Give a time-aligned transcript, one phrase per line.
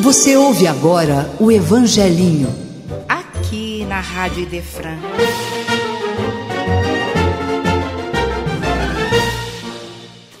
[0.00, 2.52] Você ouve agora o Evangelinho.
[3.08, 4.98] Aqui na Rádio Idefran.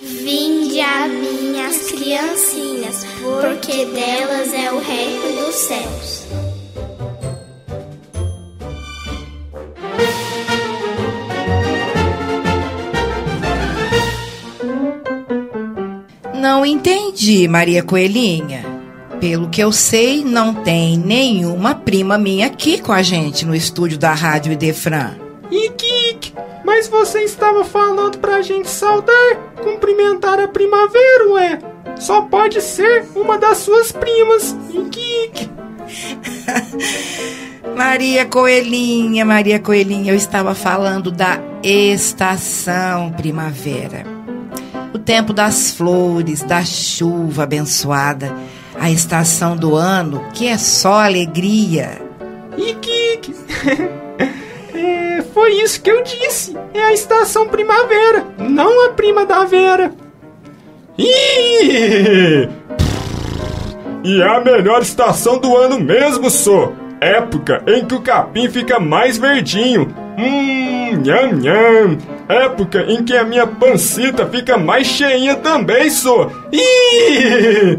[0.02, 3.06] Vinde a minhas criancinhas,
[3.40, 6.24] porque delas é o reino dos céus.
[16.34, 18.73] Não entendi, Maria Coelhinha.
[19.24, 23.96] Pelo que eu sei, não tem nenhuma prima minha aqui com a gente no estúdio
[23.96, 25.14] da Rádio Idefran.
[25.50, 31.58] Ike, mas você estava falando pra gente saudar, cumprimentar a primavera, ué.
[31.96, 35.50] Só pode ser uma das suas primas, Ike.
[37.74, 44.04] Maria Coelhinha, Maria Coelhinha, eu estava falando da estação primavera.
[44.92, 48.36] O tempo das flores, da chuva abençoada
[48.84, 52.02] a estação do ano que é só alegria.
[52.54, 53.34] Ike,
[54.76, 56.54] é, foi isso que eu disse.
[56.74, 59.90] É a estação primavera, não a prima da Vera.
[60.98, 62.46] Ih!
[64.04, 66.70] E é a melhor estação do ano mesmo, só.
[67.00, 69.94] Época em que o capim fica mais verdinho.
[70.18, 71.98] Hum, nham, nham.
[72.28, 76.30] Época em que a minha pancita fica mais cheinha também, só.
[76.52, 77.78] Ih!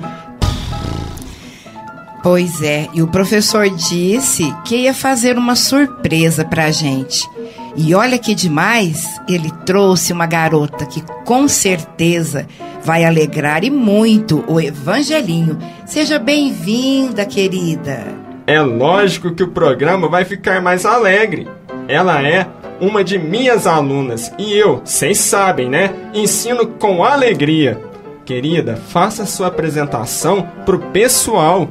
[2.25, 7.29] Pois é, e o professor disse que ia fazer uma surpresa pra gente.
[7.75, 12.47] E olha que demais, ele trouxe uma garota que com certeza
[12.83, 15.59] vai alegrar e muito o Evangelinho.
[15.85, 18.07] Seja bem-vinda, querida.
[18.47, 21.47] É lógico que o programa vai ficar mais alegre.
[21.87, 22.47] Ela é
[22.81, 25.93] uma de minhas alunas e eu, vocês sabem, né?
[26.11, 27.79] Ensino com alegria.
[28.25, 31.69] Querida, faça sua apresentação pro pessoal.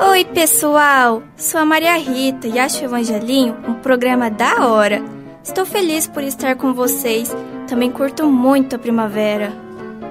[0.00, 1.24] Oi, pessoal!
[1.36, 5.02] Sou a Maria Rita e acho o Evangelinho um programa da hora.
[5.42, 7.34] Estou feliz por estar com vocês.
[7.66, 9.52] Também curto muito a primavera.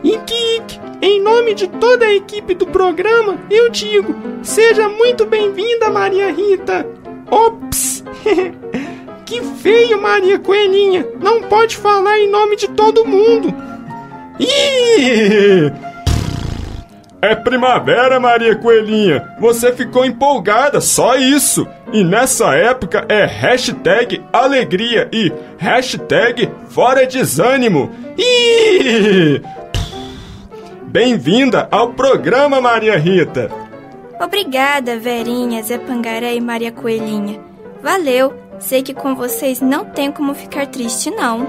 [0.03, 6.33] Ike, em nome de toda a equipe do programa, eu digo: seja muito bem-vinda, Maria
[6.33, 6.85] Rita.
[7.31, 8.03] Ops!
[9.25, 11.07] que feio, Maria Coelhinha!
[11.21, 13.55] Não pode falar em nome de todo mundo.
[14.37, 15.86] Ih!
[17.19, 19.35] É primavera, Maria Coelhinha.
[19.39, 21.67] Você ficou empolgada, só isso.
[21.91, 27.89] E nessa época é hashtag alegria e hashtag fora desânimo.
[28.17, 29.41] Ih!
[30.83, 33.49] Bem-vinda ao programa, Maria Rita.
[34.21, 37.39] Obrigada, Verinha, Zé Pangaré e Maria Coelhinha.
[37.81, 38.33] Valeu.
[38.59, 41.47] Sei que com vocês não tem como ficar triste, não.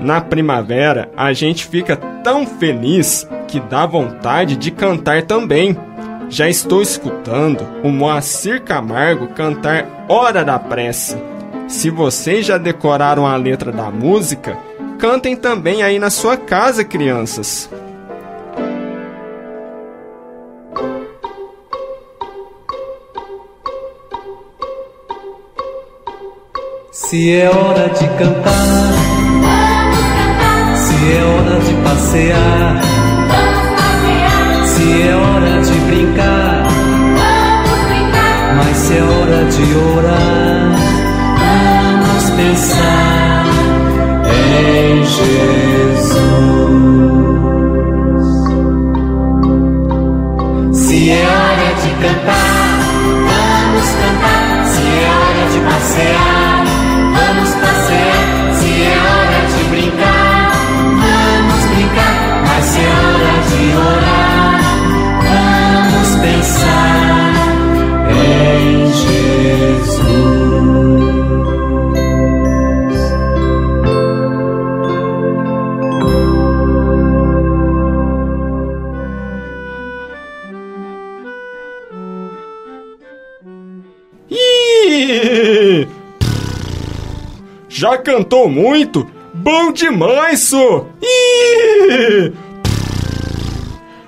[0.00, 5.76] Na primavera, a gente fica tão feliz que dá vontade de cantar também.
[6.28, 11.16] Já estou escutando o Moacir Camargo cantar Hora da Prece.
[11.68, 14.58] Se vocês já decoraram a letra da música,
[14.98, 17.70] cantem também aí na sua casa, crianças.
[26.90, 28.94] Se é hora de cantar,
[30.74, 33.03] se é hora de passear,
[39.50, 40.72] de orar,
[41.38, 43.44] vamos pensar
[44.26, 46.24] em Jesus.
[50.72, 52.78] Se é hora de cantar,
[53.28, 54.64] vamos cantar.
[54.66, 56.53] Se é hora de passear,
[87.74, 89.04] Já cantou muito?
[89.34, 90.52] Bom demais!
[91.02, 92.32] Ih!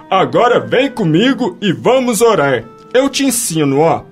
[0.09, 2.63] Agora vem comigo e vamos orar.
[2.95, 4.05] Eu te ensino, ó.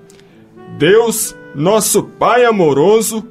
[0.77, 3.25] Deus, nosso Pai amoroso,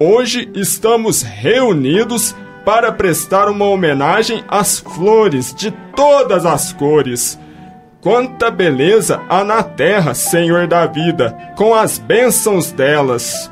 [0.00, 2.34] hoje estamos reunidos
[2.64, 7.38] para prestar uma homenagem às flores de todas as cores.
[8.00, 13.48] Quanta beleza há na terra, Senhor da vida, com as bênçãos delas.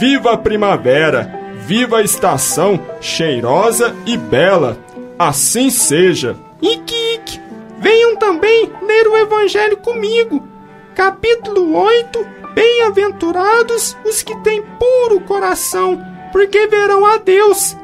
[0.00, 4.78] Viva a primavera, viva a estação cheirosa e bela.
[5.18, 6.36] Assim seja.
[6.62, 7.40] Ike, Ike,
[7.78, 10.46] venham também ler o Evangelho comigo.
[10.94, 12.24] capítulo 8:
[12.54, 17.76] Bem-aventurados os que têm puro coração, porque verão a Deus.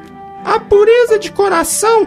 [0.44, 2.06] A pureza de coração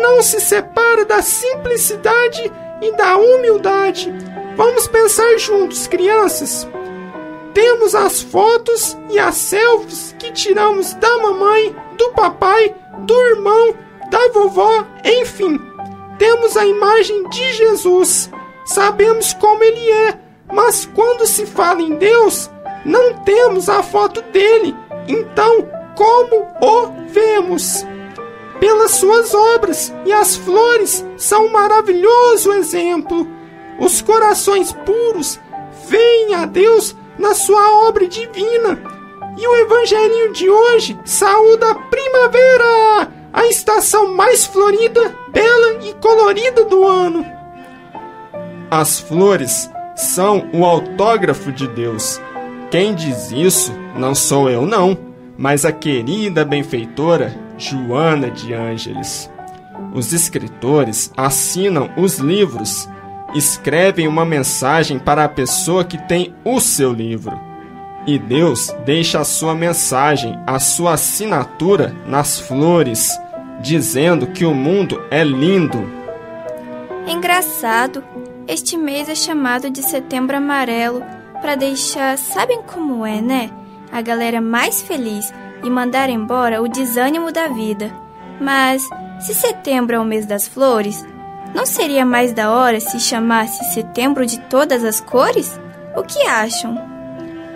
[0.00, 4.12] não se separa da simplicidade e da humildade.
[4.56, 6.66] Vamos pensar juntos, crianças.
[7.56, 13.74] Temos as fotos e as selfies que tiramos da mamãe, do papai, do irmão,
[14.10, 15.58] da vovó, enfim.
[16.18, 18.30] Temos a imagem de Jesus.
[18.66, 20.18] Sabemos como ele é,
[20.52, 22.50] mas quando se fala em Deus,
[22.84, 24.76] não temos a foto dele.
[25.08, 27.86] Então, como o vemos?
[28.60, 33.26] Pelas suas obras, e as flores são um maravilhoso exemplo.
[33.78, 35.40] Os corações puros
[35.88, 38.78] veem a Deus na sua obra divina.
[39.36, 46.64] E o evangelinho de hoje saúda a primavera, a estação mais florida, bela e colorida
[46.64, 47.24] do ano.
[48.70, 52.20] As flores são o autógrafo de Deus.
[52.70, 54.96] Quem diz isso não sou eu, não,
[55.36, 59.30] mas a querida benfeitora Joana de Ângeles.
[59.94, 62.88] Os escritores assinam os livros,
[63.36, 67.38] escrevem uma mensagem para a pessoa que tem o seu livro.
[68.06, 73.18] E Deus deixa a sua mensagem, a sua assinatura nas flores,
[73.60, 75.90] dizendo que o mundo é lindo.
[77.06, 78.02] Engraçado,
[78.46, 81.02] este mês é chamado de Setembro Amarelo
[81.40, 83.50] para deixar, sabem como é, né?
[83.90, 85.32] A galera mais feliz
[85.64, 87.92] e mandar embora o desânimo da vida.
[88.40, 88.88] Mas
[89.20, 91.04] se setembro é o mês das flores,
[91.54, 95.58] não seria mais da hora se chamasse Setembro de Todas as Cores?
[95.96, 96.78] O que acham?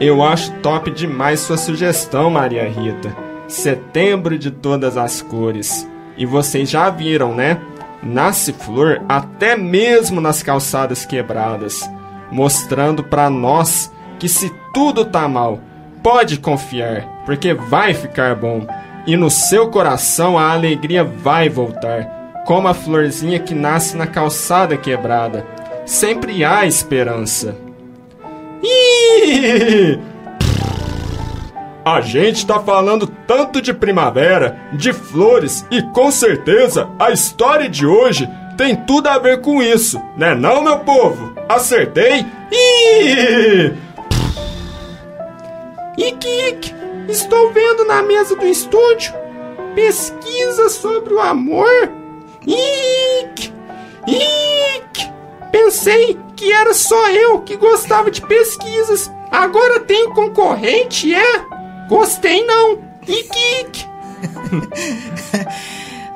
[0.01, 3.15] Eu acho top demais sua sugestão, Maria Rita.
[3.47, 5.87] Setembro de Todas as Cores.
[6.17, 7.61] E vocês já viram, né?
[8.03, 11.89] Nasce flor até mesmo nas calçadas quebradas,
[12.33, 15.61] mostrando para nós que se tudo tá mal,
[16.03, 18.67] pode confiar, porque vai ficar bom.
[19.07, 22.20] E no seu coração a alegria vai voltar,
[22.51, 25.47] como a florzinha que nasce na calçada quebrada.
[25.87, 27.57] Sempre há esperança.
[31.85, 37.87] A gente tá falando tanto de primavera, de flores e com certeza a história de
[37.87, 41.33] hoje tem tudo a ver com isso, né não, meu povo?
[41.49, 42.27] Acertei?
[42.51, 43.73] Ih!
[45.97, 46.75] Ike,
[47.09, 49.15] estou vendo na mesa do estúdio
[49.77, 52.00] pesquisa sobre o amor.
[52.47, 53.53] Ike,
[54.07, 55.13] Ike,
[55.53, 59.11] pensei que era só eu que gostava de pesquisas.
[59.31, 61.45] Agora tem concorrente, é?
[61.89, 62.79] Gostei não.
[63.07, 63.87] Ike,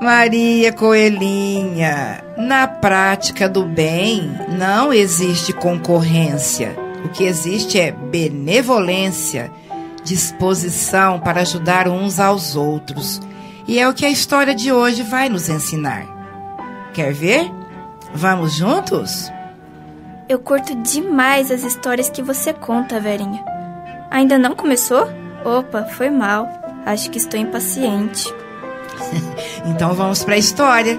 [0.00, 6.76] Maria Coelhinha, na prática do bem não existe concorrência.
[7.04, 9.50] O que existe é benevolência,
[10.02, 13.20] disposição para ajudar uns aos outros.
[13.66, 16.13] E é o que a história de hoje vai nos ensinar.
[16.94, 17.50] Quer ver?
[18.14, 19.28] Vamos juntos?
[20.28, 23.44] Eu curto demais as histórias que você conta, Verinha.
[24.12, 25.08] Ainda não começou?
[25.44, 26.48] Opa, foi mal.
[26.86, 28.32] Acho que estou impaciente.
[29.66, 30.96] então vamos para a história.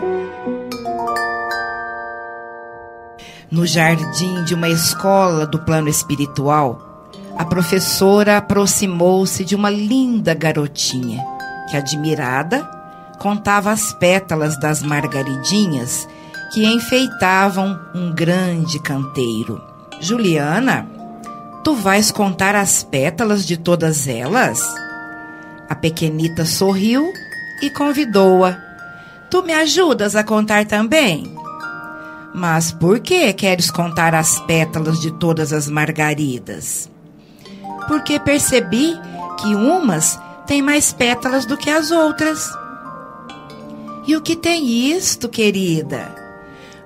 [3.49, 11.23] No jardim de uma escola do plano espiritual, a professora aproximou-se de uma linda garotinha
[11.71, 12.74] que, admirada,
[13.19, 16.07] contava as pétalas das margaridinhas
[16.53, 19.61] que enfeitavam um grande canteiro.
[19.99, 20.95] Juliana
[21.65, 24.61] Tu vais contar as pétalas de todas elas?
[25.67, 27.11] A pequenita sorriu
[27.59, 28.55] e convidou-a.
[29.31, 31.35] Tu me ajudas a contar também?
[32.35, 36.87] Mas por que queres contar as pétalas de todas as margaridas?
[37.87, 38.93] Porque percebi
[39.39, 42.47] que umas têm mais pétalas do que as outras.
[44.07, 46.13] E o que tem isto, querida?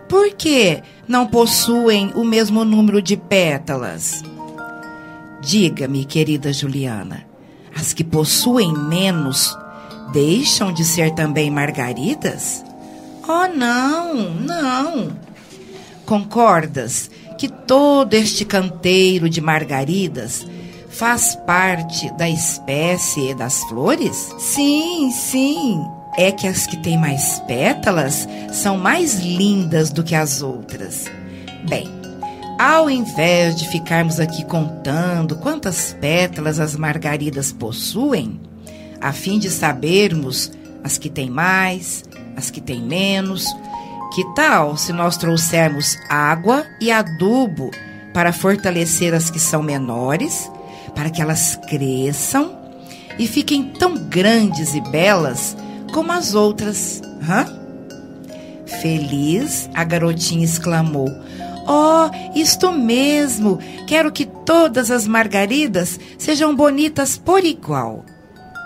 [0.07, 4.23] Por que não possuem o mesmo número de pétalas?
[5.41, 7.25] Diga-me, querida Juliana,
[7.75, 9.55] as que possuem menos
[10.13, 12.63] deixam de ser também margaridas?
[13.27, 15.11] Oh, não, não.
[16.05, 20.47] Concordas que todo este canteiro de margaridas
[20.89, 24.33] faz parte da espécie das flores?
[24.39, 25.98] Sim, sim.
[26.21, 31.05] É que as que têm mais pétalas são mais lindas do que as outras.
[31.69, 31.87] Bem,
[32.59, 38.37] ao invés de ficarmos aqui contando quantas pétalas as margaridas possuem,
[38.99, 40.51] a fim de sabermos
[40.83, 42.03] as que têm mais,
[42.35, 43.45] as que têm menos,
[44.13, 47.71] que tal se nós trouxermos água e adubo
[48.13, 50.51] para fortalecer as que são menores,
[50.93, 52.59] para que elas cresçam
[53.17, 55.55] e fiquem tão grandes e belas
[55.89, 57.01] como as outras.
[57.21, 57.45] Hã?
[58.81, 61.09] Feliz, a garotinha exclamou.
[61.67, 63.59] Oh, isto mesmo!
[63.87, 68.05] Quero que todas as margaridas sejam bonitas por igual.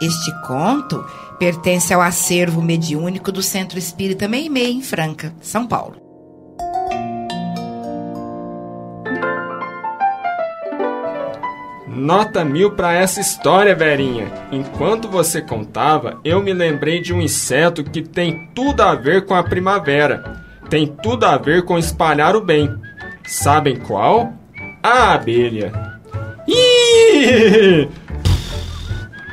[0.02, 1.04] Este conto
[1.40, 6.03] pertence ao acervo mediúnico do Centro Espírita Meimei, em Franca, São Paulo.
[12.04, 14.30] Nota mil para essa história, Verinha.
[14.52, 19.34] Enquanto você contava, eu me lembrei de um inseto que tem tudo a ver com
[19.34, 20.44] a primavera.
[20.70, 22.70] Tem tudo a ver com espalhar o bem.
[23.26, 24.34] Sabem qual?
[24.84, 25.72] A abelha.
[26.46, 27.88] Ih!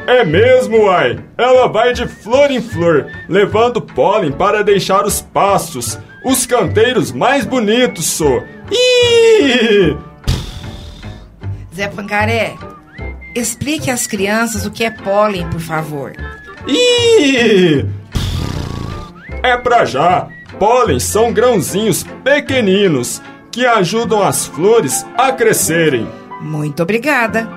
[0.06, 1.18] É mesmo, uai!
[1.36, 7.44] Ela vai de flor em flor, levando pólen para deixar os pastos, os canteiros mais
[7.44, 8.44] bonitos, só.
[8.70, 10.09] Ih!
[11.74, 12.54] Zé Pancaré,
[13.34, 16.12] explique às crianças o que é pólen, por favor.
[16.66, 17.86] Ih!
[19.42, 20.28] É pra já!
[20.58, 26.06] Pólen são grãozinhos pequeninos que ajudam as flores a crescerem.
[26.40, 27.48] Muito obrigada.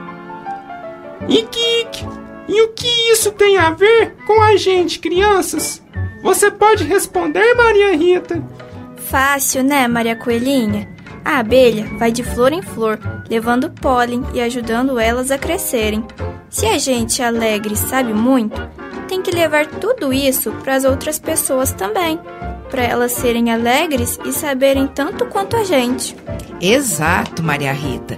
[1.27, 2.05] E Kik,
[2.47, 5.81] e o que isso tem a ver com a gente, crianças?
[6.21, 8.41] Você pode responder, Maria Rita?
[8.95, 10.87] Fácil, né, Maria Coelhinha?
[11.25, 12.99] A abelha vai de flor em flor,
[13.29, 16.03] levando pólen e ajudando elas a crescerem.
[16.49, 18.61] Se a gente alegre sabe muito,
[19.07, 22.19] tem que levar tudo isso para as outras pessoas também,
[22.69, 26.15] para elas serem alegres e saberem tanto quanto a gente.
[26.59, 28.17] Exato, Maria Rita.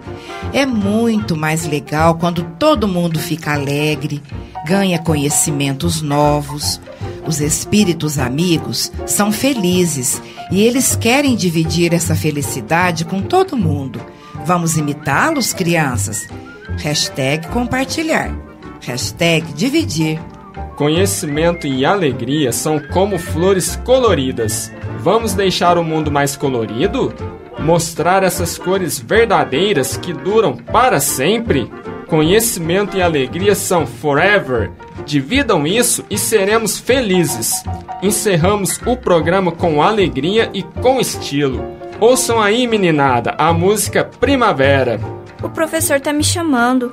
[0.53, 4.21] É muito mais legal quando todo mundo fica alegre,
[4.65, 6.79] ganha conhecimentos novos.
[7.27, 13.99] Os espíritos amigos são felizes e eles querem dividir essa felicidade com todo mundo.
[14.45, 16.27] Vamos imitá-los, crianças?
[16.77, 18.31] Hashtag compartilhar.
[18.81, 20.19] Hashtag dividir.
[20.75, 24.71] Conhecimento e alegria são como flores coloridas.
[24.99, 27.13] Vamos deixar o mundo mais colorido?
[27.57, 31.71] Mostrar essas cores verdadeiras que duram para sempre?
[32.07, 34.71] Conhecimento e alegria são forever.
[35.05, 37.63] Dividam isso e seremos felizes.
[38.01, 41.63] Encerramos o programa com alegria e com estilo.
[41.99, 44.99] Ouçam aí, meninada, a música Primavera.
[45.41, 46.91] O professor tá me chamando.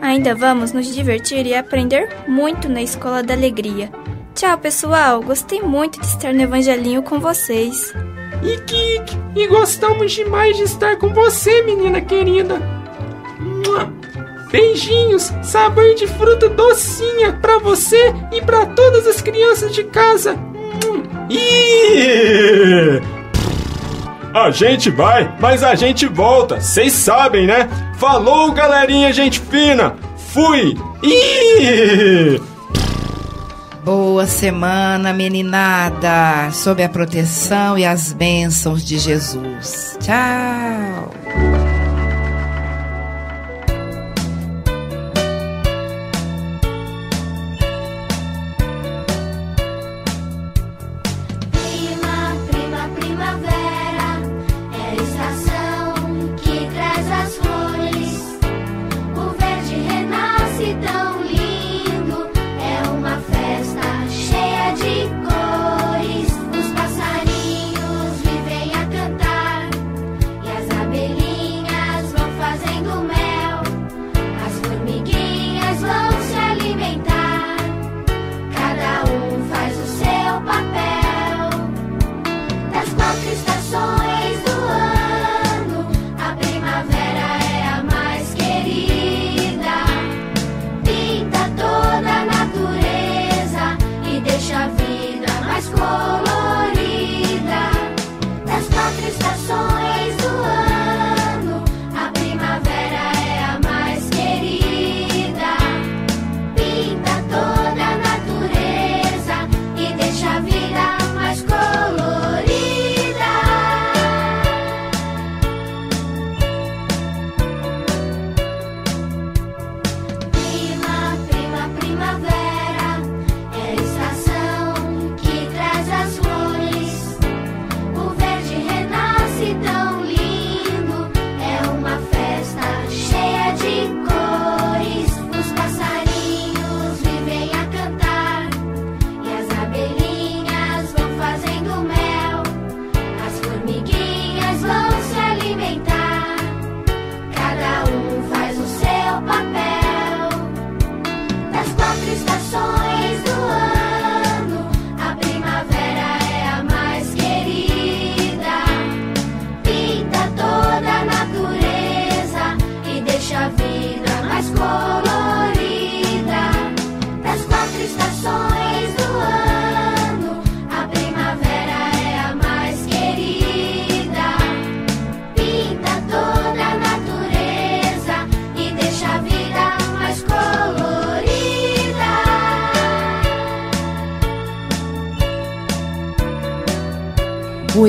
[0.00, 3.90] Ainda vamos nos divertir e aprender muito na Escola da Alegria.
[4.34, 5.22] Tchau, pessoal.
[5.22, 7.94] Gostei muito de estar no Evangelinho com vocês.
[8.42, 12.60] E Kik, e gostamos demais de estar com você, menina querida.
[13.38, 14.01] Mua.
[14.52, 20.34] Beijinhos, sabor de fruta docinha pra você e pra todas as crianças de casa.
[20.34, 21.02] Mua.
[21.30, 23.00] Ih!
[24.34, 27.68] A gente vai, mas a gente volta, vocês sabem, né?
[27.96, 29.96] Falou, galerinha, gente fina!
[30.32, 30.76] Fui!
[31.02, 32.38] Ih!
[33.82, 39.96] Boa semana, meninada, sob a proteção e as bênçãos de Jesus.
[40.00, 41.61] Tchau!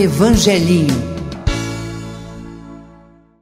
[0.04, 1.13] Evangelinho.